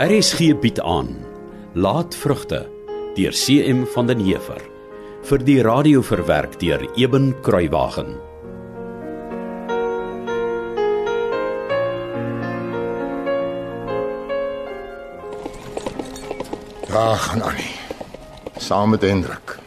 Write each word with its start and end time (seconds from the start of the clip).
RSG 0.00 0.54
bied 0.56 0.78
aan 0.80 1.08
Laat 1.76 2.14
vrugte 2.16 2.60
deur 3.14 3.34
CM 3.36 3.82
van 3.92 4.06
den 4.08 4.22
Heever 4.24 4.62
vir 5.28 5.42
die 5.44 5.58
radio 5.60 6.00
verwerk 6.00 6.54
deur 6.62 6.86
Eben 6.96 7.34
Kruiwagen. 7.44 8.14
Daar 16.88 17.16
gaan 17.16 17.42
Annie. 17.42 17.76
Saam 18.56 18.96
met 18.96 19.04
Hendrik. 19.04 19.58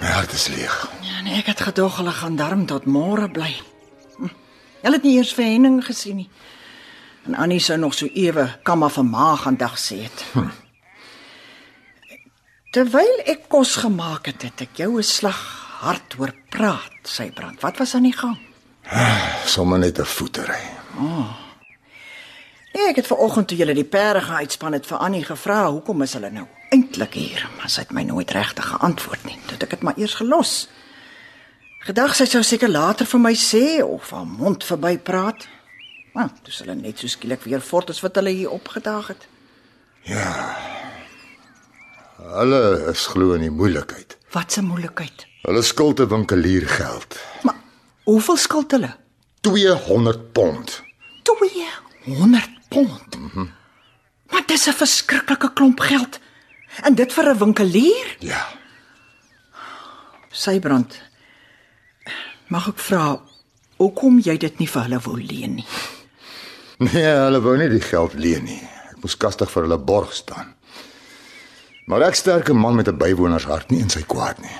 My 0.00 0.06
hart 0.06 0.32
is 0.32 0.48
leeg. 0.48 0.90
Ja, 1.06 1.22
nee, 1.22 1.38
ek 1.38 1.54
het 1.54 1.62
gedog 1.70 2.02
hulle 2.02 2.18
gaan 2.18 2.34
darm 2.36 2.66
tot 2.66 2.90
môre 2.90 3.30
bly. 3.30 3.54
Hm. 4.18 4.34
Hulle 4.82 4.98
het 4.98 5.06
nie 5.06 5.20
eers 5.22 5.36
vir 5.38 5.52
Henning 5.54 5.84
gesien 5.86 6.24
nie. 6.24 6.30
En 7.26 7.34
Annie 7.34 7.60
sou 7.60 7.78
nog 7.78 7.94
so 7.94 8.06
ewe 8.06 8.58
kamma 8.62 8.88
van 8.88 9.10
ma 9.10 9.36
gaan 9.36 9.56
dag 9.56 9.78
sê 9.78 10.02
het. 10.02 10.24
Hm. 10.32 10.48
Terwyl 12.70 13.22
ek 13.24 13.48
kos 13.48 13.76
gemaak 13.80 14.26
het, 14.26 14.42
het 14.42 14.60
ek 14.60 14.76
jou 14.76 14.98
'n 14.98 15.02
slag 15.02 15.40
hard 15.80 16.12
hoor 16.18 16.34
praat, 16.48 17.00
sy 17.02 17.30
brand. 17.30 17.60
Wat 17.60 17.78
was 17.78 17.94
aan 17.94 18.02
die 18.02 18.16
gang? 18.16 18.38
Sommige 19.44 19.78
net 19.78 19.98
'n 19.98 20.04
voetery. 20.04 20.62
Nee, 22.72 22.88
ek 22.88 22.96
het 22.96 23.06
vanoggend 23.06 23.48
toe 23.48 23.56
julle 23.56 23.74
die 23.74 23.84
perde 23.84 24.20
gaan 24.20 24.36
uitspan 24.36 24.72
het 24.72 24.86
vir 24.86 24.98
Annie 24.98 25.24
gevra, 25.24 25.70
hoekom 25.70 26.02
is 26.02 26.12
hulle 26.12 26.30
nou 26.30 26.46
eintlik 26.70 27.14
hier? 27.14 27.48
Maar 27.56 27.70
sy 27.70 27.80
het 27.80 27.90
my 27.96 28.02
nooit 28.02 28.30
regtig 28.30 28.68
geantwoord 28.68 29.24
nie. 29.24 29.38
Toe 29.46 29.56
het 29.56 29.62
ek 29.62 29.70
dit 29.70 29.82
maar 29.82 29.96
eers 29.96 30.14
gelos. 30.14 30.68
Gedag 31.88 32.14
sy 32.14 32.24
sou 32.24 32.42
seker 32.42 32.68
later 32.68 33.06
vir 33.06 33.20
my 33.20 33.34
sê 33.34 33.82
of 33.82 34.10
haar 34.10 34.26
mond 34.26 34.64
verby 34.64 34.98
praat. 34.98 35.48
Maar 36.12 36.30
dis 36.42 36.58
hulle 36.58 36.74
net 36.74 36.98
so 36.98 37.06
skielik 37.06 37.42
weer 37.42 37.60
fort 37.60 37.90
as 37.90 38.00
wat 38.00 38.14
hulle 38.14 38.30
hier 38.30 38.50
opgedaag 38.50 39.06
het. 39.14 39.28
Hulle 42.38 42.60
is 42.90 43.06
glo 43.06 43.32
in 43.36 43.44
die 43.46 43.50
moeilikheid. 43.50 44.16
Wat 44.32 44.56
'n 44.56 44.64
moeilikheid. 44.64 45.26
Hulle 45.42 45.62
skuld 45.62 46.00
'n 46.00 46.08
winkelier 46.08 46.66
geld. 46.68 47.18
Maar 47.42 47.54
hoeveel 48.04 48.36
skuld 48.36 48.70
hulle? 48.70 48.96
200 49.40 50.32
pond. 50.32 50.82
200 51.22 52.50
pond. 52.68 53.18
Mm 53.18 53.30
-hmm. 53.32 53.50
Maar 54.30 54.42
dis 54.46 54.66
'n 54.66 54.72
verskriklike 54.72 55.52
klomp 55.52 55.80
geld. 55.80 56.18
En 56.82 56.94
dit 56.94 57.12
vir 57.12 57.34
'n 57.34 57.38
winkelier? 57.38 58.16
Ja. 58.18 58.46
Sybrand. 60.30 61.00
Mag 62.46 62.68
ek 62.68 62.78
vra 62.78 63.20
hoekom 63.76 64.18
jy 64.18 64.36
dit 64.36 64.58
nie 64.58 64.68
vir 64.68 64.82
hulle 64.82 65.00
wou 65.00 65.22
leen 65.22 65.54
nie? 65.54 65.66
Nee, 66.78 67.02
hulle 67.02 67.40
wou 67.42 67.56
nie 67.58 67.68
die 67.72 67.82
geld 67.82 68.14
leen 68.14 68.44
nie. 68.46 68.60
Ek 68.92 69.00
moes 69.02 69.16
kastig 69.18 69.50
vir 69.50 69.64
hulle 69.66 69.78
borg 69.82 70.12
staan. 70.14 70.52
Maar 71.90 72.04
ek 72.06 72.18
sterke 72.20 72.54
man 72.54 72.76
met 72.78 72.88
'n 72.88 72.98
bywonershart 73.00 73.70
nie 73.70 73.80
in 73.80 73.90
sy 73.90 74.02
kwaad 74.06 74.38
nie. 74.38 74.58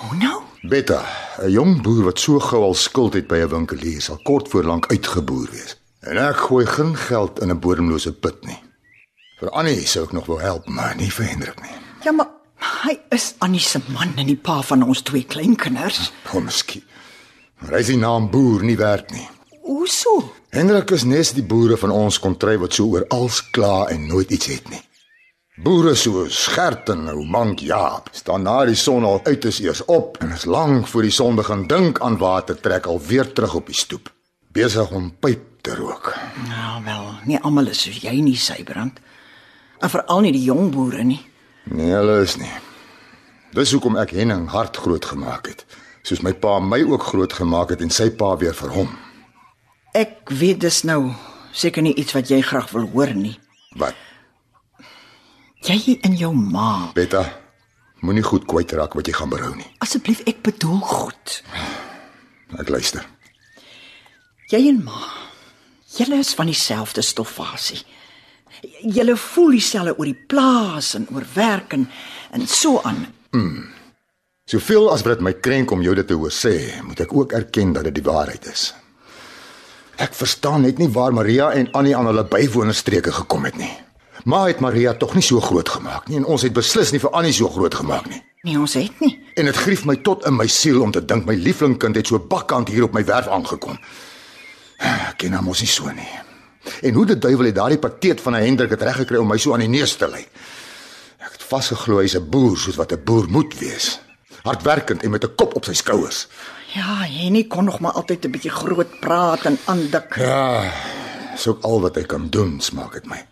Hoe 0.00 0.16
nou? 0.18 0.42
Betta, 0.62 1.02
'n 1.42 1.50
jong 1.50 1.82
boer 1.82 2.04
wat 2.04 2.18
so 2.18 2.38
gou 2.38 2.62
al 2.62 2.74
skuld 2.74 3.14
het 3.14 3.26
by 3.26 3.42
'n 3.42 3.48
winkelier 3.48 4.00
sal 4.00 4.20
kort 4.22 4.48
voor 4.48 4.64
lank 4.64 4.86
uitgeboer 4.92 5.50
wees. 5.50 5.76
En 6.00 6.16
ek 6.16 6.36
gooi 6.36 6.66
geen 6.66 6.96
geld 6.96 7.40
in 7.40 7.50
'n 7.50 7.58
bodemlose 7.58 8.12
put 8.12 8.44
nie. 8.46 8.58
Vir 9.40 9.50
Annie 9.50 9.86
sou 9.86 10.04
ek 10.04 10.12
nog 10.12 10.26
wou 10.26 10.40
help, 10.40 10.68
maar 10.68 10.96
nie 10.96 11.10
vir 11.10 11.24
Hendrik 11.24 11.62
nie. 11.62 11.76
Ja, 12.04 12.12
maar 12.12 12.28
hy 12.84 12.98
is 13.08 13.34
Annie 13.38 13.60
se 13.60 13.80
man 13.88 14.12
en 14.16 14.26
die 14.26 14.36
pa 14.36 14.62
van 14.62 14.82
ons 14.82 15.02
twee 15.02 15.24
kleinkinders. 15.24 16.12
Kom 16.30 16.44
miskien. 16.44 16.84
Maar 17.58 17.70
hy 17.70 17.78
is 17.78 17.86
die 17.86 17.96
naam 17.96 18.30
boer 18.30 18.62
nie 18.62 18.76
werd 18.76 19.10
nie. 19.10 19.28
Hoe 19.62 19.88
Hendrik 20.50 20.90
is 20.90 21.04
nes 21.06 21.28
die 21.30 21.44
boere 21.46 21.76
van 21.78 21.92
ons 21.94 22.16
kontry 22.18 22.56
wat 22.58 22.74
so 22.74 22.88
oor 22.90 23.04
als 23.14 23.36
kla 23.54 23.84
en 23.92 24.08
nooit 24.10 24.32
iets 24.34 24.48
het 24.50 24.70
nie. 24.72 24.80
Boere 25.62 25.92
soos 25.94 26.40
Gert 26.50 26.88
en 26.90 27.04
ou 27.12 27.20
Mank 27.22 27.60
Jaap 27.62 28.08
staan 28.18 28.42
na 28.48 28.56
die 28.66 28.74
son 28.74 29.04
al 29.06 29.20
uit 29.28 29.44
is 29.46 29.60
eers 29.62 29.84
op 29.86 30.16
en 30.18 30.32
is 30.34 30.48
lank 30.50 30.88
voor 30.90 31.06
die 31.06 31.14
son 31.14 31.36
begin 31.38 31.62
dink 31.70 32.00
aan 32.02 32.18
water 32.18 32.58
trek 32.58 32.88
al 32.90 32.98
weer 32.98 33.30
terug 33.30 33.54
op 33.60 33.70
die 33.70 33.76
stoep, 33.78 34.10
besig 34.50 34.90
om 34.90 35.12
pyp 35.22 35.44
te 35.62 35.76
rook. 35.78 36.16
Nou 36.48 36.80
wel, 36.82 37.04
nie 37.30 37.38
almal 37.38 37.70
is 37.70 37.84
soos 37.84 38.00
jy 38.02 38.16
nie, 38.18 38.34
Sybrand. 38.34 38.98
En 39.78 39.92
veral 39.92 40.24
nie 40.24 40.32
die 40.34 40.42
jong 40.48 40.72
boere 40.74 41.04
nie. 41.06 41.20
Nee, 41.70 41.92
hulle 41.94 42.24
is 42.24 42.34
nie. 42.40 42.50
Dis 43.54 43.70
hoekom 43.76 44.00
ek 44.02 44.16
Henning 44.18 44.48
hard 44.50 44.82
groot 44.82 45.06
gemaak 45.12 45.46
het, 45.52 45.62
soos 46.02 46.24
my 46.26 46.34
pa 46.34 46.56
my 46.58 46.82
ook 46.90 47.06
groot 47.12 47.38
gemaak 47.38 47.76
het 47.76 47.86
en 47.86 47.94
sy 47.94 48.08
pa 48.10 48.32
weer 48.42 48.58
vir 48.64 48.74
hom. 48.80 48.90
Ek 49.96 50.30
weet 50.30 50.60
dis 50.62 50.82
nou 50.86 51.10
seker 51.52 51.82
nie 51.82 51.94
iets 51.98 52.14
wat 52.14 52.30
jy 52.30 52.40
graag 52.46 52.70
wil 52.70 52.86
hoor 52.92 53.10
nie. 53.16 53.34
Wat? 53.78 53.96
Jy 55.66 55.98
en 56.06 56.14
jou 56.16 56.30
ma. 56.34 56.92
Betta, 56.94 57.24
moenie 58.06 58.24
goed 58.24 58.46
kwytraak 58.48 58.94
wat 58.96 59.10
jy 59.10 59.14
gaan 59.16 59.32
berou 59.32 59.50
nie. 59.56 59.66
Asseblief, 59.82 60.22
ek 60.30 60.44
bedoel 60.46 60.78
goed. 60.86 61.40
Ek 62.58 62.70
luister. 62.70 63.02
Jy 64.50 64.62
en 64.70 64.80
ma. 64.86 65.02
Julle 65.98 66.20
is 66.22 66.32
van 66.38 66.46
dieselfde 66.46 67.02
stoffasie. 67.02 67.82
Julle 68.86 69.16
voel 69.18 69.56
dieselfde 69.58 69.96
oor 69.98 70.06
die 70.06 70.26
plaas 70.30 70.94
en 70.98 71.08
oor 71.10 71.26
werk 71.34 71.74
en 71.74 71.88
en 72.30 72.46
so 72.46 72.78
aan. 72.86 73.08
Soveel 74.46 74.86
as 74.92 75.02
wat 75.02 75.18
dit 75.18 75.24
my 75.26 75.32
krenk 75.42 75.74
om 75.74 75.82
jou 75.82 75.96
dit 75.98 76.06
te 76.06 76.14
hoor 76.14 76.30
sê, 76.34 76.54
moet 76.86 77.02
ek 77.02 77.14
ook 77.14 77.34
erken 77.34 77.74
dat 77.74 77.88
dit 77.90 77.98
die 77.98 78.06
waarheid 78.06 78.46
is. 78.50 78.70
Ek 80.00 80.14
verstaan 80.16 80.62
net 80.64 80.78
nie 80.80 80.88
waar 80.88 81.12
Maria 81.12 81.50
en 81.52 81.66
Annie 81.76 81.92
aan 81.96 82.06
hulle 82.08 82.24
bywonerstreke 82.24 83.12
gekom 83.12 83.44
het 83.44 83.56
nie. 83.60 83.72
Ma 84.24 84.46
het 84.46 84.60
Maria 84.64 84.94
tog 84.96 85.12
nie 85.14 85.24
so 85.24 85.40
groot 85.44 85.68
gemaak 85.68 86.08
nie 86.08 86.16
en 86.16 86.24
ons 86.24 86.44
het 86.46 86.54
beslis 86.56 86.92
nie 86.94 87.00
vir 87.02 87.12
Annie 87.16 87.34
so 87.36 87.48
groot 87.52 87.74
gemaak 87.76 88.08
nie. 88.08 88.22
Nee, 88.48 88.56
ons 88.56 88.78
het 88.78 89.02
nie. 89.04 89.12
En 89.36 89.44
dit 89.44 89.56
grief 89.56 89.84
my 89.84 89.98
tot 90.00 90.24
in 90.28 90.38
my 90.38 90.46
siel 90.48 90.80
om 90.80 90.92
te 90.92 91.02
dink 91.04 91.28
my 91.28 91.36
lieflingkind 91.36 92.00
het 92.00 92.08
so 92.08 92.20
bakkant 92.32 92.72
hier 92.72 92.86
op 92.88 92.96
my 92.96 93.04
werf 93.04 93.28
aangekom. 93.28 93.76
Ek 94.80 95.18
ken 95.20 95.36
hom 95.36 95.50
mos 95.50 95.60
nie 95.60 95.68
so 95.68 95.92
nie. 95.92 96.08
En 96.80 96.96
hoe 96.96 97.04
die 97.12 97.18
duiwel 97.20 97.50
het 97.50 97.58
daardie 97.60 97.80
pateet 97.80 98.24
van 98.24 98.36
'n 98.36 98.44
Hendrik 98.46 98.70
het 98.70 98.82
reggekry 98.82 99.20
om 99.20 99.28
my 99.28 99.36
so 99.36 99.52
aan 99.52 99.66
die 99.66 99.68
neus 99.68 99.96
te 99.96 100.08
lê. 100.08 100.24
Ek 101.20 101.32
het 101.32 101.42
vasgeglo 101.42 102.00
hy's 102.00 102.16
'n 102.16 102.30
boer 102.30 102.56
soos 102.56 102.76
wat 102.76 102.92
'n 102.92 103.04
boer 103.04 103.28
moet 103.28 103.58
wees. 103.58 104.00
Hardwerkend 104.42 105.02
en 105.02 105.10
met 105.10 105.24
'n 105.24 105.34
kop 105.36 105.54
op 105.56 105.64
sy 105.64 105.74
skouers. 105.74 106.28
Ja, 106.74 107.02
Henny 107.02 107.44
kon 107.50 107.64
nog 107.64 107.80
maar 107.80 107.92
altyd 107.92 108.24
'n 108.24 108.30
bietjie 108.30 108.50
groot 108.50 109.00
praat 109.00 109.42
en 109.44 109.58
aandik. 109.64 110.14
Ja, 110.16 110.72
dis 111.32 111.46
ook 111.46 111.62
al 111.62 111.80
wat 111.80 111.94
hy 111.94 112.02
kan 112.02 112.28
doen, 112.30 112.60
smaak 112.60 112.92
dit 112.92 113.06
my. 113.06 113.26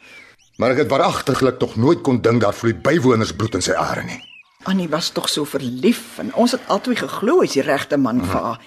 Maar 0.57 0.71
ek 0.71 0.77
het 0.77 0.89
waaragtiglik 0.89 1.59
tog 1.59 1.77
nooit 1.77 2.01
kon 2.01 2.21
dink 2.21 2.41
daar 2.41 2.55
vloei 2.55 2.75
bywonersbloed 2.75 3.55
in 3.55 3.63
sy 3.63 3.73
are 3.73 4.03
nie. 4.03 4.25
Annie 4.63 4.89
was 4.89 5.11
tog 5.11 5.29
so 5.29 5.45
verlief 5.45 6.19
en 6.19 6.35
ons 6.35 6.53
het 6.53 6.61
altyd 6.67 6.99
geglo 6.99 7.41
hy's 7.41 7.53
die 7.53 7.63
regte 7.63 7.97
man 7.97 8.25
vir 8.25 8.43
haar. 8.43 8.61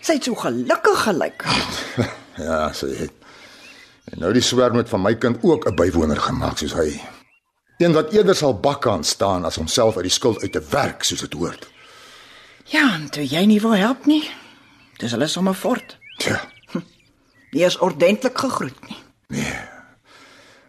Sy 0.00 0.12
het 0.12 0.24
so 0.24 0.34
gelukkig 0.34 1.02
gelyk. 1.02 1.44
Ja, 2.36 2.72
sy 2.72 2.86
het. 2.96 3.12
En 4.04 4.18
nou 4.18 4.32
die 4.32 4.42
swerm 4.42 4.76
het 4.76 4.88
van 4.88 5.02
my 5.02 5.14
kind 5.14 5.38
ook 5.42 5.66
'n 5.68 5.74
bywoner 5.74 6.16
gemaak 6.16 6.58
soos 6.58 6.72
hy. 6.72 7.00
Een 7.78 7.92
wat 7.92 8.12
eerder 8.12 8.34
sal 8.34 8.54
bakkant 8.60 9.06
staan 9.06 9.44
as 9.44 9.56
homself 9.56 9.96
uit 9.96 10.02
die 10.02 10.12
skuld 10.12 10.42
uit 10.42 10.52
te 10.52 10.62
werk 10.70 11.02
soos 11.04 11.20
dit 11.20 11.32
hoort. 11.32 11.71
Ja, 12.64 12.94
en 12.94 13.08
toe 13.10 13.24
jy 13.26 13.44
nie 13.46 13.60
wil 13.60 13.74
help 13.76 14.06
nie, 14.06 14.22
dis 14.98 15.10
hulle 15.10 15.26
sommer 15.28 15.54
fort. 15.54 15.96
Tja, 16.18 16.40
Nie 17.52 17.64
eens 17.64 17.78
ordentlik 17.78 18.38
gegroet 18.38 18.88
nie. 18.88 18.98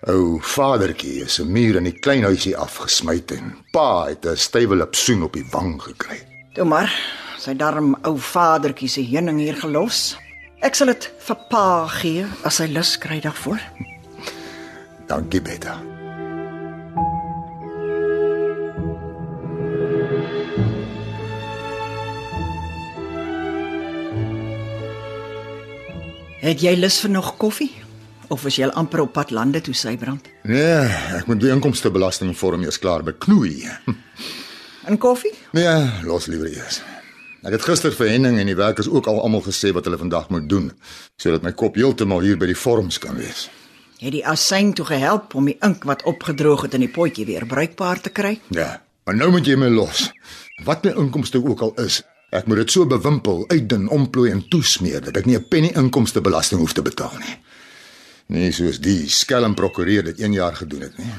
ou 0.08 0.40
vadertjie 0.42 1.24
is 1.24 1.40
'n 1.40 1.52
muur 1.52 1.76
in 1.76 1.84
die 1.84 2.00
klein 2.00 2.24
huisie 2.24 2.58
afgesmy 2.58 3.24
en 3.28 3.56
pa 3.72 4.06
het 4.10 4.26
'n 4.26 4.36
stywe 4.36 4.88
soen 4.92 5.24
op 5.24 5.34
die 5.34 5.46
wang 5.52 5.82
gekry. 5.82 6.20
Toe 6.54 6.66
maar, 6.66 6.92
sy 7.38 7.54
darm 7.56 7.96
ou 8.04 8.18
vadertjie 8.18 8.90
se 8.90 9.02
heuning 9.02 9.40
hier 9.40 9.56
gelos. 9.56 10.18
Ek 10.62 10.76
sal 10.76 10.88
dit 10.88 11.12
vir 11.20 11.38
pa 11.50 11.88
gee 11.88 12.26
as 12.44 12.58
hy 12.58 12.68
lus 12.68 12.98
kry 12.98 13.20
daarvoor. 13.22 13.60
Dankie, 15.08 15.42
Betta. 15.42 15.93
Het 26.44 26.60
jy 26.60 26.74
lus 26.76 26.98
vir 27.00 27.12
nog 27.14 27.38
koffie? 27.40 27.70
Of 28.28 28.42
is 28.50 28.58
jy 28.60 28.66
al 28.68 28.74
amper 28.76 29.00
op 29.06 29.14
pad 29.16 29.30
lande 29.32 29.62
toe 29.64 29.72
Sybrand? 29.80 30.26
Nee, 30.44 30.90
ek 31.16 31.30
moet 31.30 31.40
die 31.40 31.52
inkomstebelasting 31.54 32.34
vorm 32.36 32.66
eers 32.66 32.80
klaar 32.84 33.06
beknoei. 33.08 33.64
En 34.84 34.98
koffie? 35.00 35.32
Nee, 35.56 35.86
los 36.04 36.26
liewer 36.28 36.50
eers. 36.52 36.82
Ek 37.48 37.54
het 37.56 37.64
gister 37.64 37.94
vir 37.96 38.10
Henning 38.12 38.42
en 38.42 38.50
die 38.52 38.58
werkers 38.60 38.90
ook 38.92 39.08
al 39.08 39.22
almal 39.24 39.46
gesê 39.46 39.72
wat 39.72 39.88
hulle 39.88 40.02
vandag 40.02 40.28
moet 40.36 40.50
doen, 40.52 40.66
sodat 41.16 41.46
my 41.48 41.54
kop 41.56 41.80
heeltemal 41.80 42.20
hier 42.20 42.36
by 42.36 42.50
die 42.52 42.58
vorms 42.60 43.00
kan 43.00 43.16
wees. 43.16 43.46
Het 44.04 44.12
die 44.18 44.26
asyn 44.28 44.74
toe 44.76 44.90
gehelp 44.92 45.38
om 45.40 45.48
die 45.48 45.56
ink 45.64 45.88
wat 45.88 46.04
opgedroog 46.12 46.66
het 46.68 46.76
in 46.76 46.84
die 46.84 46.92
potjie 46.92 47.24
weer 47.32 47.48
bruikbaar 47.48 48.04
te 48.04 48.12
kry? 48.12 48.34
Ja, 48.52 48.82
maar 49.08 49.16
nou 49.16 49.32
moet 49.32 49.48
jy 49.48 49.56
my 49.56 49.72
los. 49.72 50.10
Wat 50.68 50.84
my 50.84 50.92
inkomste 51.00 51.40
ook 51.40 51.64
al 51.64 51.72
is, 51.88 52.02
ek 52.34 52.48
moet 52.50 52.64
dit 52.64 52.74
so 52.74 52.88
bewimpel, 52.90 53.44
uitdun, 53.52 53.88
omplooi 53.94 54.32
en 54.34 54.42
toesmeer 54.50 55.04
dat 55.06 55.18
ek 55.22 55.26
nie 55.30 55.38
'n 55.38 55.48
penny 55.50 55.72
inkomstebelasting 55.76 56.60
hoef 56.60 56.74
te 56.74 56.82
betaal 56.82 57.14
nie. 57.20 57.38
Nie 58.34 58.52
soos 58.52 58.80
die 58.80 59.10
skelm 59.10 59.54
prokureur 59.54 60.04
dit 60.04 60.20
1 60.20 60.34
jaar 60.34 60.56
gedoen 60.56 60.82
het 60.82 60.98
nie. 60.98 61.14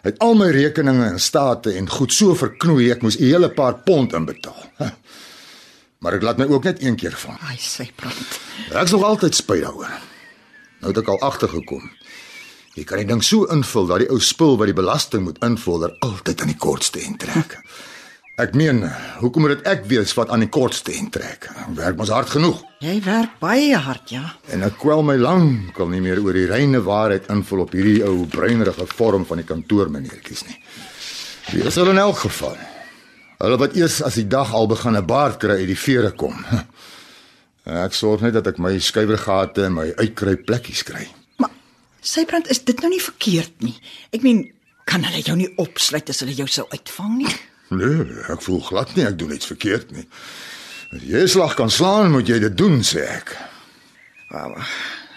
Hy 0.00 0.10
het 0.10 0.18
al 0.18 0.34
my 0.34 0.48
rekeninge 0.50 1.10
en 1.10 1.20
state 1.20 1.74
en 1.76 1.88
goed 1.88 2.12
so 2.12 2.34
verknoei 2.34 2.90
ek 2.90 3.02
moes 3.02 3.18
'n 3.18 3.24
hele 3.24 3.50
paar 3.50 3.74
pond 3.84 4.12
inbetaal. 4.12 4.64
Huh. 4.78 4.90
Maar 5.98 6.14
ek 6.14 6.22
laat 6.22 6.38
my 6.38 6.46
ook 6.48 6.64
net 6.64 6.82
een 6.82 6.96
keer 6.96 7.12
vang. 7.12 7.38
Ai, 7.40 7.56
sy 7.58 7.90
brand. 7.96 8.40
Ek's 8.72 8.90
nog 8.90 9.02
altyd 9.02 9.34
spyt 9.34 9.62
daaroor. 9.62 9.92
Nou 10.80 10.92
het 10.92 10.98
ek 11.02 11.08
al 11.08 11.20
agtergekom. 11.20 11.90
Jy 12.74 12.84
kan 12.84 12.98
die 12.98 13.06
ding 13.06 13.22
so 13.24 13.44
invul 13.44 13.86
dat 13.86 13.98
die 13.98 14.08
ou 14.08 14.20
spul 14.20 14.56
wat 14.56 14.70
die 14.70 14.74
belasting 14.74 15.24
moet 15.26 15.42
invul 15.44 15.82
er 15.84 15.96
altyd 15.98 16.40
aan 16.40 16.46
die 16.46 16.56
kortste 16.56 17.00
end 17.00 17.18
trek. 17.18 17.58
Ek 18.40 18.54
meen, 18.56 18.78
hoekom 19.20 19.44
moet 19.44 19.58
dit 19.58 19.66
ek 19.68 19.82
wees 19.90 20.14
wat 20.16 20.30
aan 20.32 20.40
die 20.40 20.48
kortste 20.48 20.94
end 20.96 21.10
trek? 21.12 21.44
Ek 21.50 21.72
werk 21.76 21.96
mos 21.98 22.12
hard 22.14 22.30
genoeg. 22.32 22.62
Jy 22.80 22.94
werk 23.04 23.34
baie 23.42 23.76
hard, 23.76 24.12
ja. 24.14 24.22
En 24.54 24.64
ek 24.64 24.78
kwel 24.80 25.02
my 25.04 25.18
lankal 25.20 25.90
nie 25.92 26.00
meer 26.00 26.22
oor 26.22 26.36
die 26.38 26.46
reine 26.48 26.80
waarheid 26.86 27.28
invul 27.32 27.66
op 27.66 27.74
hierdie 27.76 27.98
ou 28.06 28.24
bruinerige 28.32 28.86
vorm 28.94 29.26
van 29.28 29.42
die 29.42 29.48
kantoormeneertjies 29.48 30.46
nie. 30.48 30.56
Wie 31.50 31.66
is 31.68 31.76
hulle 31.76 31.92
in 31.92 32.00
elk 32.00 32.22
geval? 32.22 32.56
Hulle 33.42 33.60
wat 33.60 33.76
eers 33.76 33.98
as 34.06 34.16
die 34.16 34.28
dag 34.30 34.54
al 34.56 34.70
begin 34.70 34.96
'n 34.96 35.04
baard 35.04 35.36
kry 35.42 35.60
uit 35.60 35.68
die 35.68 35.82
vere 35.84 36.12
kom. 36.12 36.40
Ek 37.84 37.92
sorg 37.92 38.24
net 38.24 38.32
dat 38.34 38.46
ek 38.46 38.58
my 38.58 38.78
skuiwergate 38.78 39.66
en 39.68 39.74
my 39.74 39.92
uitkruip 40.00 40.46
plekkies 40.46 40.82
kry. 40.82 41.04
Maar 41.36 41.52
Sybrand, 42.00 42.48
is 42.48 42.64
dit 42.64 42.80
nou 42.80 42.88
nie 42.88 43.02
verkeerd 43.02 43.60
nie? 43.60 43.76
Ek 44.12 44.22
meen, 44.22 44.48
kan 44.86 45.04
hulle 45.04 45.20
jou 45.20 45.36
nie 45.36 45.52
opsluit 45.56 46.08
as 46.08 46.20
hulle 46.24 46.32
jou 46.32 46.48
sou 46.48 46.66
uitvang 46.72 47.18
nie? 47.20 47.36
Nee, 47.70 48.04
ek 48.28 48.42
voel 48.42 48.60
glad 48.66 48.94
nie 48.96 49.06
ek 49.06 49.18
doen 49.18 49.32
iets 49.34 49.46
verkeerd 49.46 49.92
nie. 49.94 50.06
As 50.90 51.02
jy 51.06 51.22
'n 51.22 51.28
slag 51.28 51.54
kan 51.54 51.70
slaan, 51.70 52.10
moet 52.10 52.26
jy 52.26 52.38
dit 52.38 52.56
doen, 52.56 52.82
sê 52.82 53.06
ek. 53.06 53.36
Wel, 54.30 54.56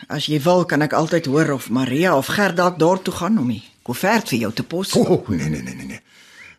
as 0.08 0.26
jy 0.26 0.40
wil, 0.42 0.66
kan 0.66 0.82
ek 0.82 0.94
altyd 0.94 1.26
hoor 1.26 1.52
of 1.54 1.70
Maria 1.70 2.16
of 2.18 2.28
Gert 2.28 2.58
dalk 2.58 2.78
dorp 2.80 3.04
toe 3.04 3.14
gaan 3.14 3.38
om 3.38 3.48
die 3.48 3.64
koevert 3.84 4.30
vir 4.30 4.40
jou 4.40 4.52
te 4.54 4.64
pos. 4.64 4.94
O, 4.94 5.02
oh, 5.02 5.30
nee 5.30 5.50
nee 5.50 5.62
nee 5.62 5.76
nee 5.76 5.86
nee. 5.86 6.02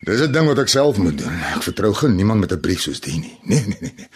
Dis 0.04 0.20
'n 0.20 0.32
ding 0.32 0.46
wat 0.46 0.58
ek 0.58 0.68
self 0.68 0.98
moet 0.98 1.18
doen. 1.18 1.32
Ek 1.54 1.62
vertrou 1.62 1.94
geen 1.94 2.16
niemand 2.16 2.40
met 2.40 2.52
'n 2.52 2.60
brief 2.60 2.80
soos 2.80 3.00
die 3.00 3.18
nie. 3.18 3.38
Nee 3.42 3.64
nee 3.66 3.78
nee 3.80 3.94
nee. 3.96 4.08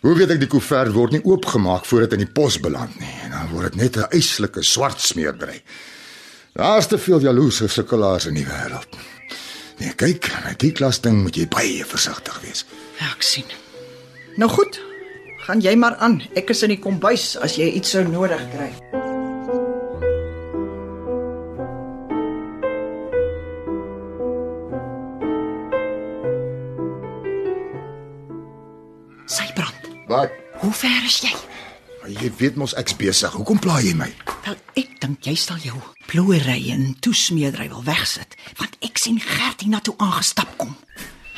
Hoe 0.00 0.14
weet 0.14 0.30
ek 0.30 0.40
die 0.40 0.48
koevert 0.48 0.92
word 0.92 1.12
nie 1.12 1.24
oopgemaak 1.24 1.84
voor 1.84 2.00
dit 2.00 2.12
in 2.12 2.18
die 2.18 2.32
pos 2.32 2.60
beland 2.60 2.98
nie. 2.98 3.14
En 3.24 3.30
dan 3.30 3.48
word 3.50 3.72
dit 3.72 3.76
net 3.82 3.96
'n 3.96 4.10
eislike 4.10 4.62
swart 4.62 5.00
smeerdery. 5.00 5.62
Daar's 6.54 6.86
te 6.86 6.98
veel 6.98 7.20
jaloese 7.20 7.68
sukkelaars 7.68 8.26
in 8.26 8.34
die 8.34 8.46
wêreld. 8.46 8.96
Nee, 9.78 9.92
kyk, 9.94 10.26
met 10.44 10.58
die 10.62 10.72
klas 10.74 10.98
ding 11.04 11.20
moet 11.22 11.36
jy 11.38 11.46
baie 11.50 11.84
versigtig 11.86 12.40
wees. 12.42 12.64
Ja, 12.98 13.12
ek 13.14 13.22
sien. 13.22 13.46
Nou 14.40 14.50
goed. 14.50 14.80
Gaan 15.46 15.62
jy 15.64 15.74
maar 15.80 15.94
aan. 16.04 16.18
Ek 16.36 16.50
is 16.52 16.62
in 16.66 16.74
die 16.74 16.80
kombuis 16.82 17.36
as 17.46 17.54
jy 17.60 17.70
iets 17.78 17.94
sou 17.94 18.02
nodig 18.08 18.42
kry. 18.52 18.72
Sybrand, 29.26 29.88
Wat? 30.06 30.30
hoe 30.60 30.72
ver 30.72 31.02
is 31.04 31.20
jy? 31.20 31.32
Jy 32.08 32.30
weet 32.38 32.56
mos 32.56 32.72
ek's 32.80 32.94
besig. 32.96 33.34
Hoekom 33.36 33.58
pla 33.60 33.78
jy 33.84 33.92
my? 33.98 34.08
Wel, 34.46 34.56
ek 34.80 34.94
dink 35.02 35.26
jy 35.28 35.34
sal 35.36 35.58
jou 35.60 35.76
ploeiery 36.08 36.70
en 36.72 36.94
toesmeedery 37.04 37.66
wil 37.68 37.84
wegsit, 37.84 38.36
want 38.60 38.78
ek 38.86 38.96
sien 39.00 39.18
Gert 39.20 39.60
hier 39.64 39.72
na 39.74 39.80
toe 39.84 39.94
aangestap 40.00 40.54
kom. 40.60 40.72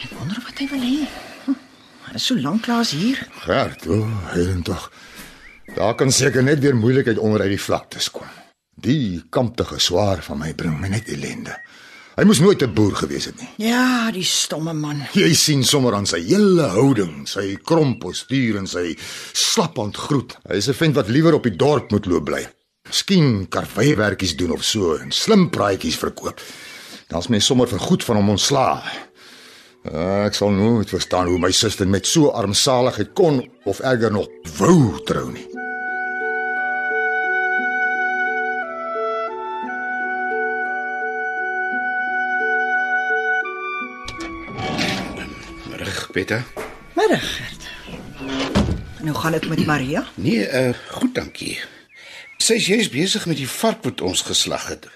Ek 0.04 0.12
wonder 0.18 0.38
wat 0.46 0.60
hy 0.62 0.68
wil 0.70 0.84
hê. 0.84 1.08
Hm, 1.46 1.56
Hy 2.10 2.14
is 2.18 2.26
so 2.30 2.38
lank 2.38 2.62
klaas 2.66 2.92
hier. 2.94 3.18
Gert, 3.44 3.86
o, 3.90 3.98
oh, 4.04 4.14
helen 4.34 4.62
tog. 4.66 4.86
Daar 5.74 5.94
kan 5.98 6.10
seker 6.14 6.42
net 6.46 6.62
weer 6.62 6.74
moeilikheid 6.78 7.18
onder 7.18 7.44
uit 7.46 7.52
die 7.56 7.62
vlaktes 7.62 8.08
kom. 8.14 8.26
Die 8.80 9.20
kamptige 9.30 9.78
swaar 9.82 10.22
van 10.24 10.38
my 10.40 10.52
bring 10.54 10.78
my 10.80 10.88
net 10.90 11.10
ellende. 11.12 11.54
Hy 12.18 12.24
moes 12.26 12.40
nooit 12.42 12.62
'n 12.62 12.74
boer 12.74 12.94
gewees 12.96 13.24
het 13.24 13.36
nie. 13.40 13.68
Ja, 13.68 14.10
die 14.10 14.24
stomme 14.24 14.72
man. 14.72 15.02
Jy 15.12 15.34
sien 15.34 15.64
sommer 15.64 15.94
aan 15.94 16.06
sy 16.06 16.20
hele 16.20 16.62
houding, 16.62 17.28
sy 17.28 17.56
krom 17.64 17.98
postuur 17.98 18.56
en 18.56 18.66
sy 18.66 18.96
slaphand 19.32 19.96
groet. 19.96 20.36
Hy 20.48 20.56
is 20.56 20.68
'n 20.68 20.74
vent 20.74 20.94
wat 20.94 21.08
liewer 21.08 21.34
op 21.34 21.42
die 21.42 21.56
dorp 21.56 21.90
moet 21.90 22.06
loop 22.06 22.24
bly. 22.24 22.48
Miskien 22.88 23.48
karweiwerkies 23.48 24.36
doen 24.36 24.50
of 24.50 24.64
so 24.64 24.96
en 24.96 25.12
slim 25.12 25.50
praatjies 25.50 25.96
verkoop. 25.96 26.40
Dan's 27.08 27.28
mens 27.28 27.46
sommer 27.46 27.68
vir 27.68 27.78
goed 27.78 28.04
van 28.04 28.16
hom 28.16 28.28
ontslaa. 28.28 28.82
Uh, 29.84 30.24
ek 30.26 30.34
sal 30.34 30.50
nooit 30.50 30.88
verstaan 30.88 31.26
hoe 31.26 31.38
my 31.38 31.50
suster 31.50 31.88
met 31.88 32.06
so 32.06 32.28
armsaligheid 32.28 33.14
kon 33.14 33.40
of 33.64 33.80
erger 33.80 34.12
nog 34.12 34.28
wou 34.58 35.00
trou 35.04 35.30
nie. 35.32 35.49
Reg, 45.90 46.10
Peter. 46.10 46.44
Middag, 46.94 47.36
Gert. 47.36 47.62
Nou 49.02 49.16
gaan 49.16 49.32
dit 49.32 49.48
met 49.48 49.66
Maria? 49.66 50.06
Nee, 50.14 50.48
uh 50.50 50.74
goed, 50.90 51.14
dankie. 51.14 51.58
Sy 52.38 52.54
is 52.60 52.66
jy's 52.66 52.90
besig 52.92 53.26
met 53.26 53.40
die 53.40 53.48
vark 53.48 53.82
wat 53.82 54.00
ons 54.00 54.22
geslag 54.22 54.68
het. 54.70 54.86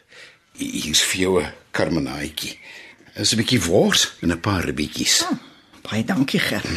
Hier's 0.54 1.02
vir 1.02 1.20
jou 1.20 1.42
'n 1.42 1.50
karmenaatjie. 1.70 2.58
Is 3.14 3.32
'n 3.32 3.40
bietjie 3.42 3.60
wors 3.62 4.14
en 4.20 4.30
'n 4.30 4.40
paar 4.40 4.64
ribbietjies. 4.64 5.24
Oh, 5.30 5.38
baie 5.90 6.04
dankie, 6.04 6.40
Gert. 6.40 6.70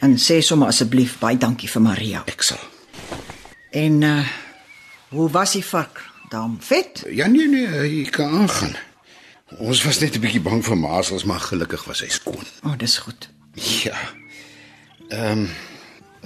En 0.00 0.18
sê 0.18 0.40
sommer 0.40 0.68
asseblief 0.68 1.18
baie 1.18 1.38
dankie 1.38 1.68
vir 1.70 1.82
Maria. 1.82 2.22
Ek 2.26 2.42
sal. 2.42 2.60
En 3.70 4.02
uh 4.02 4.26
hoe 5.08 5.30
was 5.30 5.52
die 5.52 5.64
vark? 5.64 6.10
Dan 6.28 6.58
vet? 6.60 7.04
Ja 7.10 7.26
nee 7.26 7.48
nee, 7.48 8.02
jy 8.02 8.10
kan 8.10 8.30
aangaan. 8.30 8.76
Ons 9.58 9.84
was 9.84 9.98
net 9.98 10.16
'n 10.16 10.20
bietjie 10.20 10.40
bang 10.40 10.64
vir 10.64 10.78
masels, 10.78 11.24
maar 11.24 11.40
gelukkig 11.40 11.84
was 11.84 12.00
hy 12.00 12.08
skoon. 12.08 12.46
O, 12.62 12.68
oh, 12.68 12.78
dis 12.78 12.98
goed. 12.98 13.28
Ja. 13.54 13.98
Ehm 15.08 15.46
um, 15.46 15.48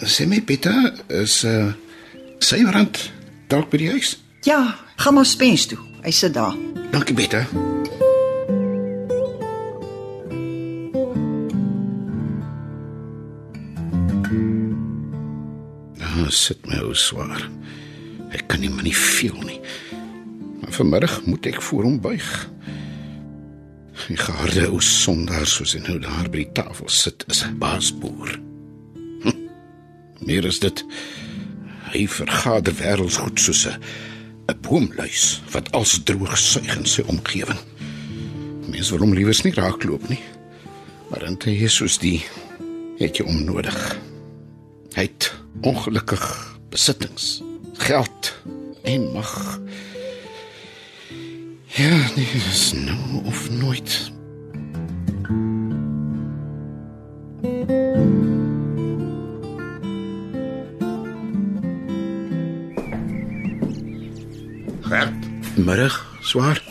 sê 0.06 0.26
my 0.26 0.40
Peter, 0.40 0.94
is 1.08 1.42
uh 1.44 1.72
sy 2.38 2.62
rand 2.64 3.00
dalk 3.50 3.70
by 3.70 3.80
die 3.82 3.90
huis? 3.90 4.14
Ja, 4.46 4.78
gaan 4.96 5.18
maar 5.18 5.26
spens 5.26 5.66
toe. 5.66 5.78
Hy 6.04 6.12
sit 6.14 6.34
daar. 6.34 6.54
Dankie 6.92 7.14
Peter. 7.14 7.46
Nou 15.98 16.30
sit 16.30 16.64
my 16.70 16.80
ou 16.84 16.94
swaar. 16.94 17.42
Ek 18.32 18.46
kan 18.48 18.62
nie 18.62 18.70
maar 18.70 18.86
nie 18.86 18.96
veel 18.96 19.36
nie. 19.44 19.60
Maar 20.60 20.72
vanmiddag 20.76 21.20
moet 21.26 21.50
ek 21.50 21.60
voor 21.62 21.88
hom 21.88 22.00
buig. 22.00 22.30
Die 24.06 24.16
geharde 24.16 24.68
ou 24.70 24.80
sondaar 24.80 25.46
soos 25.46 25.74
hy 25.74 25.82
nou 25.84 25.98
daar 25.98 26.28
by 26.30 26.44
die 26.44 26.52
tafel 26.56 26.88
sit 26.88 27.24
is 27.28 27.42
'n 27.44 27.58
baasboer. 27.58 28.38
Hm, 29.22 29.48
meer 30.20 30.44
is 30.44 30.58
dit 30.58 30.84
hy 31.92 32.06
vergader 32.06 32.74
wêreldsgoed 32.74 33.40
soos 33.40 33.66
'n 33.66 33.80
'n 34.48 34.60
boomluis 34.60 35.42
wat 35.50 35.72
als 35.72 36.00
droog 36.04 36.38
suig 36.38 36.76
in 36.76 36.86
sy 36.86 37.02
omgewing. 37.06 37.58
Mense 38.68 38.90
wil 38.90 39.00
hom 39.00 39.14
liewers 39.14 39.42
nie 39.42 39.52
raakloop 39.52 40.08
nie. 40.08 40.22
Maar 41.10 41.20
dan 41.20 41.38
is 41.40 41.74
soos 41.74 41.98
die 41.98 42.24
het 42.98 43.16
jy 43.16 43.24
hom 43.24 43.44
nodig. 43.44 43.98
Hy 44.94 45.02
het 45.02 45.32
ongelukkig 45.60 46.24
besittings, 46.70 47.42
geld 47.72 48.34
en 48.82 49.12
mag. 49.12 49.60
Ja, 51.78 52.10
nee, 52.14 52.30
dis 52.32 52.72
nou 52.72 53.24
of 53.24 53.50
nooit. 53.50 54.12
Gert, 64.80 65.12
Middag, 65.56 66.16
swaar. 66.20 66.64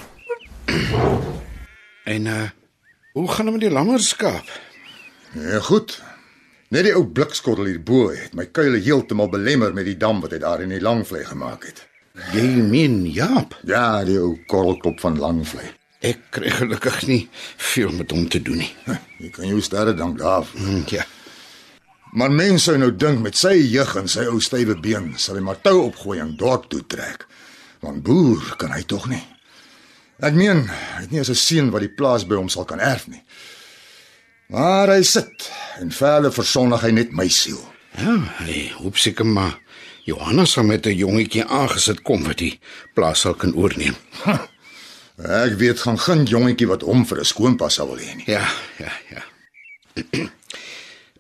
En 2.04 2.26
uh 2.26 2.50
hoe 3.12 3.32
gaan 3.32 3.46
dit 3.46 3.54
met 3.54 3.62
die 3.62 3.72
lammerskaap? 3.72 4.60
ja 5.34 5.60
goed. 5.60 6.02
Net 6.68 6.84
die 6.84 6.96
ou 6.96 7.08
blikskottel 7.08 7.72
hierbo 7.72 8.10
het 8.12 8.36
my 8.36 8.46
kuile 8.52 8.84
heeltemal 8.84 9.30
belemmer 9.30 9.74
met 9.74 9.88
die 9.88 9.98
dam 9.98 10.20
wat 10.20 10.36
hy 10.36 10.44
daar 10.44 10.62
in 10.62 10.76
die 10.76 10.84
langvlei 10.84 11.24
gemaak 11.24 11.64
het. 11.64 11.88
Jy 12.34 12.48
meen 12.66 13.06
Jaap? 13.14 13.54
Ja, 13.70 14.04
die 14.08 14.18
ou 14.20 14.38
korrelkop 14.50 15.00
van 15.04 15.20
langvlei. 15.22 15.68
Ek 16.06 16.18
kry 16.34 16.50
gelukkig 16.54 17.04
nie 17.10 17.22
veel 17.58 17.92
met 17.98 18.12
hom 18.14 18.28
te 18.30 18.42
doen 18.42 18.58
nie. 18.62 18.72
Jy 19.22 19.30
kan 19.34 19.48
jou 19.50 19.62
sterre 19.62 19.94
dank 19.98 20.18
daarvoor. 20.22 20.60
Hm, 20.62 20.84
Ja. 20.94 21.06
Maar 22.18 22.32
mense 22.32 22.64
sou 22.64 22.78
nou 22.80 22.90
dink 22.96 23.20
met 23.22 23.36
sy 23.36 23.52
jeug 23.68 23.96
en 24.00 24.08
sy 24.08 24.24
ou 24.32 24.40
stywe 24.42 24.78
been 24.82 25.12
sal 25.20 25.36
hy 25.36 25.42
maar 25.44 25.60
tou 25.62 25.84
opgooi 25.90 26.20
en 26.24 26.36
dorp 26.40 26.70
toe 26.72 26.82
trek. 26.88 27.26
Want 27.84 28.02
boer 28.04 28.56
kan 28.58 28.72
hy 28.72 28.82
tog 28.88 29.08
nie. 29.12 29.22
Ek 30.24 30.34
meen, 30.34 30.64
hy 30.68 31.02
het 31.04 31.12
nie 31.12 31.20
as 31.20 31.30
'n 31.30 31.36
seun 31.36 31.70
wat 31.70 31.82
die 31.82 31.94
plaas 31.94 32.24
by 32.26 32.36
hom 32.36 32.50
sal 32.50 32.66
kan 32.66 32.80
erf 32.80 33.08
nie. 33.08 33.22
Maar 34.50 34.88
hy 34.96 35.02
sit 35.04 35.52
en 35.80 35.92
verder 35.92 36.32
versondig 36.32 36.82
hy 36.82 36.92
net 36.92 37.12
my 37.12 37.28
siel. 37.28 37.60
Ja, 37.98 38.16
hy 38.46 38.72
hoop 38.80 38.98
seker 38.98 39.26
maar 39.26 39.60
Johanna 40.08 40.46
sal 40.46 40.64
met 40.64 40.86
'n 40.86 40.96
jongetjie 40.96 41.44
aangesit 41.44 42.02
kom 42.02 42.24
wat 42.24 42.38
die 42.38 42.60
plaas 42.96 43.20
sal 43.20 43.34
kan 43.36 43.54
oorneem. 43.56 43.96
Ek 45.18 45.58
weet 45.60 45.80
gaan 45.80 46.00
geen 46.00 46.24
jongetjie 46.24 46.68
wat 46.68 46.82
hom 46.82 47.06
vir 47.06 47.20
'n 47.20 47.26
skoonpas 47.26 47.74
sal 47.74 47.88
wil 47.88 48.00
hê 48.00 48.16
nie. 48.16 48.24
Ja, 48.26 48.48
ja, 48.80 48.92
ja. 49.10 49.24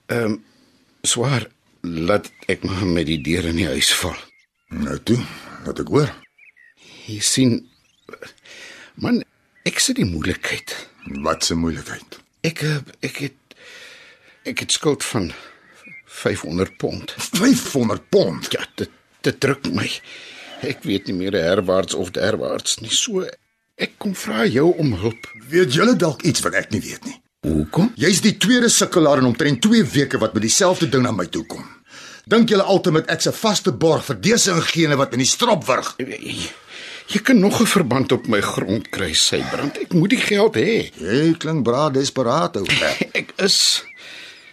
Ehm 0.08 0.24
um, 0.24 0.44
swaar 1.02 1.48
laat 1.82 2.32
ek 2.48 2.64
maar 2.64 2.86
met 2.86 3.06
die 3.06 3.22
deur 3.22 3.46
in 3.46 3.56
die 3.56 3.68
huis 3.68 3.92
val. 3.94 4.16
Nou 4.68 5.00
toe, 5.04 5.20
wat 5.66 5.80
ek 5.80 5.88
hoor. 5.88 6.14
Jy 7.08 7.20
sien 7.20 7.70
man, 8.96 9.24
ek 9.66 9.80
sit 9.80 9.96
die 10.00 10.08
moeilikheid. 10.08 10.88
Wat 11.28 11.50
'n 11.52 11.60
moeilikheid. 11.60 12.20
Ek 12.42 12.62
eh, 12.64 12.80
ek 13.02 13.18
het 13.18 13.36
ek 14.44 14.60
het 14.60 14.72
skuld 14.72 15.04
van 15.04 15.34
500 16.08 16.78
pond. 16.78 17.14
500 17.18 18.10
pond. 18.10 18.52
Ja, 18.52 18.66
dit 18.76 18.90
dit 19.22 19.40
druk 19.40 19.68
my. 19.76 19.88
Ek 20.66 20.86
weet 20.88 21.10
nie 21.10 21.16
meer 21.18 21.36
herwaarts 21.36 21.98
of 21.98 22.14
derwaarts 22.16 22.80
nie. 22.80 22.92
So 22.94 23.26
ek 23.78 23.98
kom 24.02 24.16
vra 24.16 24.46
jou 24.48 24.72
om 24.80 24.94
hulp. 25.02 25.28
Weet 25.52 25.76
julle 25.76 25.98
dalk 26.00 26.24
iets 26.26 26.42
wat 26.46 26.56
ek 26.58 26.72
nie 26.72 26.82
weet 26.82 27.04
nie? 27.06 27.18
Hoekom? 27.48 27.92
Jy's 28.00 28.22
die 28.24 28.38
tweede 28.40 28.70
sukkelaar 28.72 29.22
in 29.22 29.28
omtrent 29.30 29.62
2 29.62 29.84
weke 29.94 30.20
wat 30.22 30.34
met 30.34 30.46
dieselfde 30.48 30.90
ding 30.90 31.04
na 31.06 31.12
my 31.14 31.28
toe 31.32 31.44
kom. 31.46 31.66
Dink 32.28 32.50
julle 32.52 32.66
altyd 32.68 33.06
ek 33.12 33.22
se 33.24 33.32
vaste 33.36 33.72
borg 33.72 34.04
vir 34.08 34.18
dese 34.24 34.56
ingene 34.56 34.98
wat 35.00 35.14
in 35.16 35.22
die 35.24 35.30
strop 35.30 35.64
wurg? 35.68 35.94
Jy, 36.02 36.50
jy 37.14 37.22
kan 37.24 37.40
nog 37.40 37.62
'n 37.62 37.66
verband 37.66 38.12
op 38.12 38.28
my 38.28 38.42
grond 38.42 38.90
kry, 38.90 39.14
sy 39.14 39.44
brand. 39.52 39.78
Ek 39.78 39.94
moet 39.94 40.10
die 40.10 40.24
geld 40.24 40.56
hê. 40.56 40.92
Jy 41.00 41.36
klink 41.40 41.64
bra 41.64 41.90
desperaat 41.90 42.58
ou. 42.58 42.66
Ek 43.20 43.32
is 43.38 43.84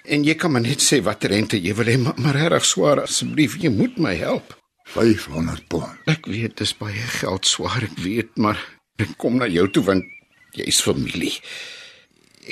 en 0.04 0.24
jy 0.26 0.34
kan 0.38 0.52
maar 0.52 0.64
net 0.64 0.84
sê 0.84 1.00
watter 1.04 1.32
rente 1.32 1.60
jy 1.60 1.74
wil 1.76 1.88
hê, 1.88 1.96
maar, 2.00 2.18
maar 2.20 2.36
reg 2.36 2.66
swaar 2.68 3.04
asseblief, 3.04 3.56
jy 3.60 3.72
moet 3.72 3.98
my 3.98 4.14
help. 4.20 4.54
500 4.92 5.64
pond. 5.72 6.02
Ek 6.10 6.28
weet 6.28 6.58
dis 6.60 6.74
baie 6.76 7.06
geld 7.18 7.48
swaar, 7.48 7.86
ek 7.86 7.96
weet, 8.04 8.34
maar 8.36 8.60
ek 9.00 9.16
kom 9.20 9.40
na 9.40 9.48
jou 9.48 9.64
toe 9.72 9.84
want 9.86 10.10
jy's 10.54 10.82
familie. 10.84 11.32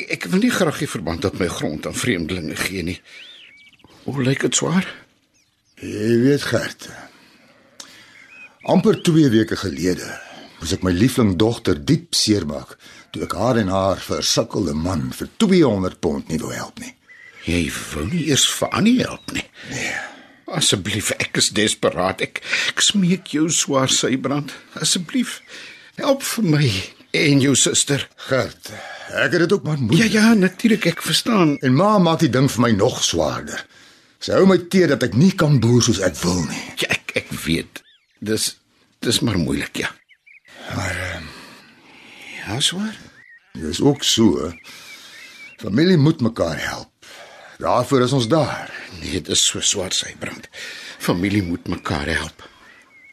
Ek, 0.09 0.25
wil 0.33 0.41
nie 0.41 0.53
graag 0.53 0.81
die 0.81 0.89
verband 0.89 1.27
op 1.29 1.37
my 1.39 1.51
grond 1.53 1.87
aan 1.87 1.97
vreemdelinge 1.97 2.57
gee 2.57 2.83
nie. 2.87 2.99
Hoe 4.07 4.25
lyk 4.25 4.47
dit 4.49 4.57
swaar? 4.57 4.89
Jy 5.83 6.17
weet 6.25 6.45
Gert. 6.49 6.89
amper 8.63 8.95
2 9.03 9.31
weke 9.35 9.57
gelede 9.59 10.07
moes 10.61 10.73
ek 10.77 10.85
my 10.87 10.93
liefling 10.95 11.33
dogter 11.35 11.75
diep 11.75 12.15
seermaak 12.15 12.77
toe 13.11 13.25
ek 13.27 13.35
haar 13.35 13.59
en 13.59 13.73
haar 13.75 13.99
versukkelde 13.99 14.75
man 14.79 15.09
vir 15.17 15.29
200 15.43 15.99
pond 15.99 16.29
nie 16.31 16.39
wou 16.39 16.53
help 16.55 16.79
nie. 16.79 16.95
Jy 17.47 17.67
wou 17.93 18.05
nie 18.07 18.27
eers 18.31 18.45
vir 18.59 18.69
Annie 18.79 18.99
help 19.03 19.33
nie. 19.35 19.45
Nee. 19.71 19.93
Asseblief, 20.53 21.11
ek 21.19 21.39
is 21.41 21.49
desperaat. 21.57 22.21
Ek, 22.23 22.43
ek 22.71 22.83
smeek 22.85 23.31
jou 23.35 23.49
swaar 23.51 23.89
sybrand. 23.91 24.53
Asseblief, 24.79 25.39
help 25.99 26.23
vir 26.23 26.45
my 26.45 26.69
en 27.17 27.41
jou 27.41 27.55
suster. 27.59 28.05
Gert, 28.29 28.71
ek 29.17 29.33
het 29.35 29.41
dit 29.47 29.53
ook 29.57 29.65
maar 29.65 29.79
Ja 29.81 29.83
moeilik. 29.89 30.13
ja, 30.13 30.35
natuurlik, 30.35 30.87
ek 30.93 31.03
verstaan. 31.03 31.57
En 31.65 31.75
ma 31.77 31.97
maak 31.99 32.21
die 32.21 32.31
ding 32.33 32.51
vir 32.53 32.63
my 32.67 32.71
nog 32.77 33.01
swaarder. 33.05 33.65
Sy 34.23 34.37
hou 34.37 34.45
my 34.47 34.59
teer 34.71 34.93
dat 34.93 35.03
ek 35.03 35.17
nie 35.19 35.33
kan 35.35 35.59
boer 35.61 35.83
soos 35.83 35.99
ek 36.05 36.15
wil 36.23 36.45
nie. 36.47 36.63
Ja, 36.85 36.93
ek 36.95 37.17
ek 37.25 37.33
weet. 37.47 37.83
Dis 38.21 38.53
dis 39.03 39.19
maar 39.27 39.39
moeilik, 39.41 39.77
ja. 39.83 39.89
Maar 40.77 40.95
uh, 40.95 41.23
Ja, 42.47 42.61
swaar. 42.61 42.95
dis 43.59 43.81
ook 43.81 44.05
so. 44.05 44.53
Familie 45.59 45.97
moet 45.97 46.21
mekaar 46.21 46.59
help. 46.69 46.92
Daarvoor 47.63 48.01
is 48.03 48.13
ons 48.13 48.29
daar. 48.29 48.71
Nee, 49.01 49.21
dit 49.21 49.29
is 49.29 49.43
so 49.47 49.61
swaar 49.61 49.93
sybrand. 49.95 50.49
Familie 50.99 51.43
moet 51.43 51.69
mekaar 51.71 52.09
help. 52.11 52.43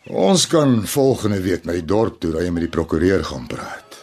Ons 0.10 0.48
kan 0.50 0.88
volgende 0.88 1.41
week 1.41 1.68
na 1.68 1.75
die 1.77 1.86
dorp 1.86 2.18
toe 2.22 2.32
ry 2.34 2.48
en 2.48 2.56
met 2.56 2.65
die 2.65 2.72
prokureur 2.74 3.22
gaan 3.27 3.46
praat. 3.51 4.00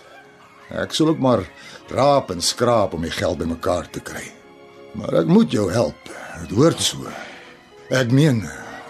Ek 0.71 0.95
sal 0.95 1.11
ook 1.11 1.23
maar 1.23 1.43
raap 1.91 2.31
en 2.31 2.43
skraap 2.43 2.95
om 2.95 3.03
die 3.03 3.15
geld 3.15 3.41
bymekaar 3.43 3.91
te 3.91 4.03
kry. 4.07 4.23
Maar 4.95 5.23
ek 5.25 5.35
moet 5.35 5.50
jou 5.50 5.67
help. 5.73 6.15
Dit 6.45 6.55
hoort 6.55 6.83
so. 6.83 7.11
Ek 7.91 8.15
meen, 8.15 8.45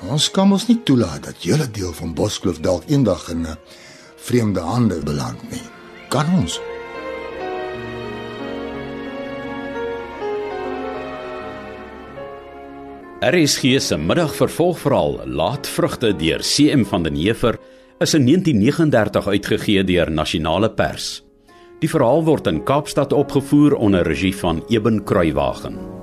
ons 0.04 0.28
kan 0.32 0.52
mos 0.52 0.68
nie 0.68 0.82
toelaat 0.84 1.24
dat 1.24 1.44
julle 1.44 1.70
deel 1.72 1.96
van 1.96 2.12
Boskloof 2.16 2.60
dalk 2.60 2.84
eendag 2.92 3.30
in 3.32 3.46
'n 3.46 3.58
vreemde 4.16 4.60
hande 4.60 5.00
beland 5.00 5.40
nie. 5.50 5.64
Kan 6.08 6.28
ons? 6.36 6.60
RSG 13.20 13.78
se 13.80 13.96
middagvervolgverhaal 13.96 15.22
Laatvrugte 15.24 16.10
deur 16.20 16.42
CM 16.44 16.84
van 16.84 17.02
den 17.02 17.16
Heever 17.16 17.56
is 17.98 18.12
in 18.14 18.26
1939 18.28 19.28
uitgegee 19.32 19.84
deur 19.84 20.10
Nasionale 20.10 20.68
Pers. 20.68 21.24
Die 21.80 21.88
verhaal 21.88 22.24
word 22.28 22.46
in 22.52 22.60
Kaapstad 22.68 23.16
opgevoer 23.16 23.80
onder 23.80 24.04
regie 24.04 24.36
van 24.36 24.64
Eben 24.68 25.04
Kruiwagen. 25.04 25.95